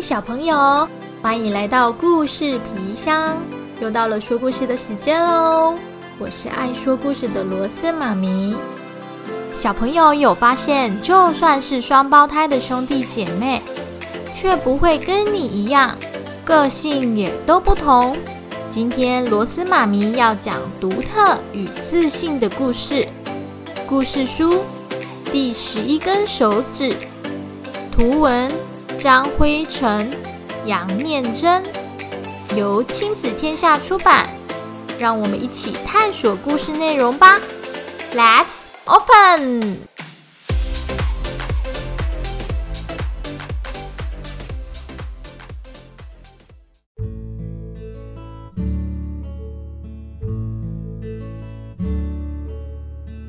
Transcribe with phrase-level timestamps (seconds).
[0.00, 0.88] 小朋友，
[1.20, 3.36] 欢迎来到故事皮箱，
[3.80, 5.74] 又到了说故事的时间喽！
[6.18, 8.56] 我是爱说故事的罗斯妈咪。
[9.54, 13.60] 小朋友有发现，就算是双胞胎的兄弟姐妹，
[14.34, 15.96] 却不会跟你一样，
[16.44, 18.16] 个性也都不同。
[18.70, 23.06] 今天罗斯妈咪要讲独特与自信的故事。
[23.86, 24.62] 故事书
[25.32, 26.94] 第十一根手指，
[27.90, 28.50] 图文
[28.98, 30.10] 张辉成、
[30.66, 31.62] 杨念真，
[32.56, 34.28] 由亲子天下出版。
[34.98, 37.38] 让我们一起探索故事内容吧
[38.12, 38.46] ！Let's
[38.86, 39.76] open。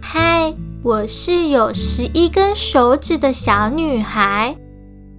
[0.01, 0.51] 嗨
[0.81, 4.57] 我是有十一根手指的小女孩。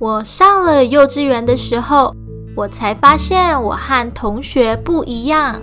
[0.01, 2.17] 我上了幼稚园的时候，
[2.57, 5.61] 我才发现我和同学不一样。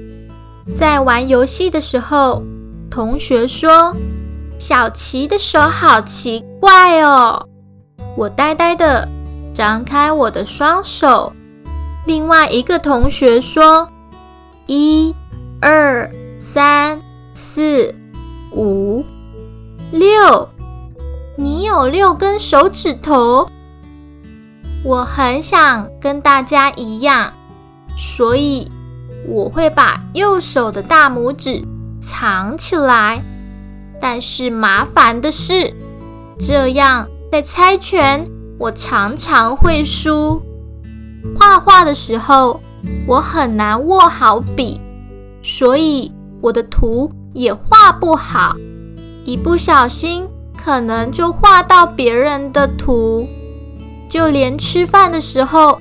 [0.75, 2.43] 在玩游戏的时候，
[2.87, 3.95] 同学说
[4.59, 7.47] ：“小琪的手好奇怪哦。”
[8.15, 9.09] 我呆呆的
[9.51, 11.33] 张开我的双手。
[12.05, 13.89] 另外一个同学说
[14.67, 15.15] ：“一、
[15.59, 17.01] 二、三、
[17.33, 17.91] 四、
[18.51, 19.03] 五。”
[19.91, 20.47] 六，
[21.35, 23.47] 你有六根手指头。
[24.87, 27.33] 我很想跟大家一样，
[27.97, 28.71] 所以
[29.27, 31.61] 我会把右手的大拇指
[31.99, 33.21] 藏起来。
[33.99, 35.73] 但是麻烦的是，
[36.39, 38.23] 这样在猜拳，
[38.57, 40.41] 我常常会输。
[41.35, 42.61] 画画的时候，
[43.05, 44.79] 我很难握好笔，
[45.43, 48.55] 所以我的图也画不好。
[49.25, 50.25] 一不小心，
[50.57, 53.27] 可能就画到别人的图。
[54.17, 55.79] 就连吃饭的时候，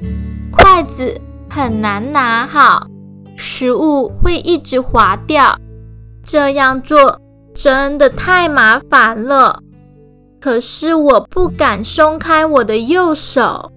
[0.53, 2.87] 筷子很难拿好，
[3.35, 5.59] 食物会一直滑掉。
[6.23, 7.19] 这样做
[7.55, 9.63] 真的太麻烦了。
[10.39, 13.73] 可是我不敢松开我的右手，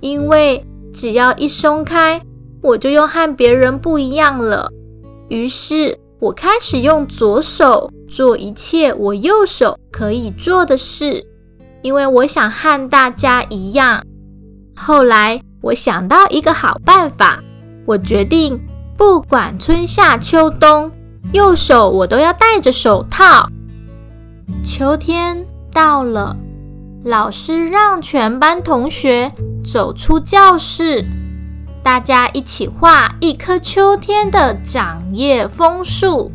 [0.00, 2.20] 因为只要一松开，
[2.64, 4.72] 我就又和别人不一样了。
[5.28, 7.88] 于是我开始用左手。
[8.06, 11.26] 做一切我右手可以做的事，
[11.84, 14.02] 因为我想和大家一样。
[14.74, 17.44] 后来我想到一个好办法，
[17.84, 18.58] 我决定
[18.96, 20.90] 不管春夏秋冬，
[21.32, 23.50] 右手我都要戴着手套。
[24.64, 26.34] 秋天到了，
[27.04, 29.30] 老师让全班同学
[29.62, 31.04] 走出教室，
[31.82, 36.32] 大家一起画一棵秋天的长叶枫树。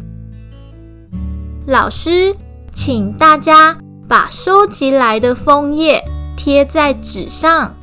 [1.66, 2.36] 老师，
[2.72, 3.76] 请大家
[4.09, 6.03] 把收集来的枫叶
[6.36, 7.75] 贴在纸上，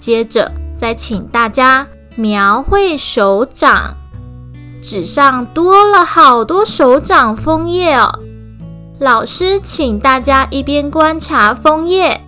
[0.00, 1.86] 接着再请大家
[2.16, 3.94] 描绘手掌。
[4.82, 8.18] 纸上多了好多手掌枫叶哦。
[8.98, 12.20] 老师，请大家一边观察枫叶，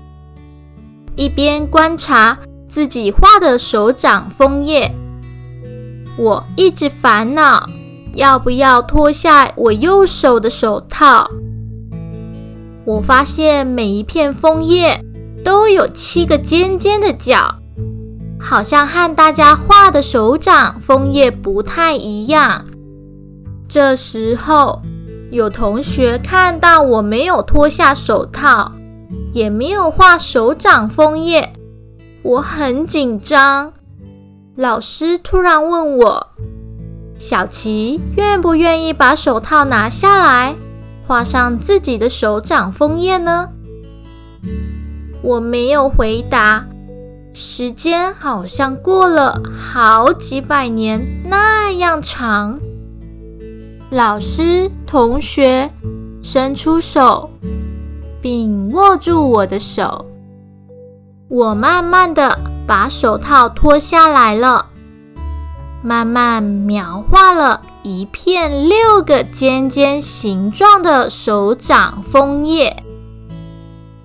[1.17, 2.39] 一边观察
[2.69, 4.95] 自己画的手掌枫叶。
[6.17, 7.69] 我一直烦恼。
[8.15, 11.29] 要不要脱下我右手的手套？
[12.85, 15.01] 我发现每一片枫叶
[15.45, 17.55] 都有七个尖尖的角，
[18.41, 22.65] 好像和大家画的手掌枫叶不太一样。
[23.69, 24.83] 这时候，
[25.31, 28.73] 有同学看到我没有脱下手套，
[29.33, 31.53] 也没有画手掌枫叶，
[32.23, 33.73] 我很紧张。
[34.57, 36.29] 老师突然问我。
[37.19, 40.57] 小琪愿不愿意把手套拿下来，
[41.07, 43.49] 画上自己的手掌枫叶呢？
[45.23, 46.65] 我没有回答。
[47.35, 52.59] 时间好像过了好几百年那样长。
[53.91, 55.71] 老师、同学
[56.23, 57.31] 伸出手，
[58.21, 60.05] 并握住我的手。
[61.29, 64.67] 我慢慢的把手套脱下来了。
[65.83, 72.85] 慢慢描画了一片六个尖尖形状的手掌枫叶。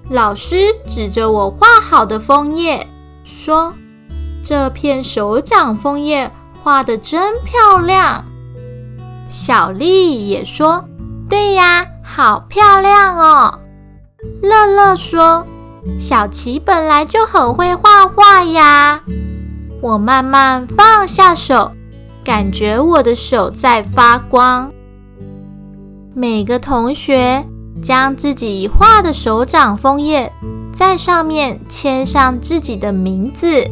[0.10, 2.88] 老师指着我画好的枫叶
[3.24, 3.74] 说
[4.44, 6.32] ：“这片手掌枫叶
[6.64, 8.26] 画的真漂亮。”
[9.30, 10.86] 小丽也说
[11.30, 13.60] ：“对呀，好漂亮哦。”
[14.42, 15.46] 乐乐说
[16.00, 19.04] ：“小琪本来就很会画画呀。”
[19.80, 21.72] 我慢慢放下手，
[22.28, 24.70] 感觉我的手在发光。
[26.14, 27.42] 每个同学
[27.82, 30.30] 将自己画的手掌枫叶
[30.74, 33.66] 在上面签上自己的名字。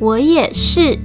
[0.00, 0.98] 我也是。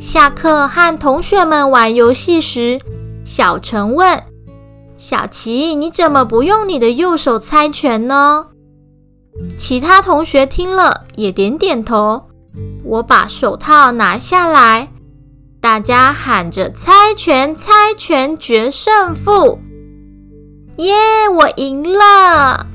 [0.00, 2.80] 下课和同学们玩游戏时，
[3.22, 4.22] 小陈问
[4.96, 8.46] 小琪：“你怎么不用你的右手猜拳呢？”
[9.58, 12.25] 其他同学听了也点点头。
[12.86, 14.88] 我把手套拿下来，
[15.60, 19.58] 大家喊着“猜拳，猜拳，决胜负”。
[20.78, 20.94] 耶！
[21.28, 22.66] 我赢了。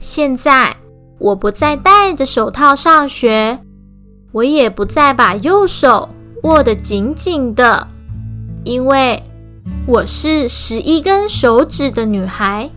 [0.00, 0.76] 现在
[1.18, 3.60] 我不再戴着手套上学，
[4.32, 6.08] 我也不再把右手
[6.42, 7.86] 握得紧紧的，
[8.64, 9.22] 因为
[9.86, 12.68] 我是十一根手指的女孩。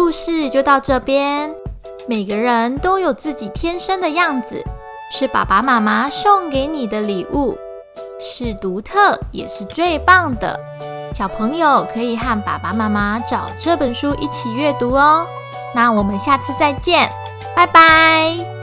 [0.00, 1.52] 故事就到这边。
[2.06, 4.64] 每个人都有自己天生的样子，
[5.10, 7.58] 是爸爸妈妈送给你的礼物，
[8.20, 10.58] 是独特也是最棒的。
[11.12, 15.26] 小朋友可以和爸爸妈妈找这本书一起阅读哦。
[15.74, 17.10] 那我们下次再见，
[17.56, 18.57] 拜拜。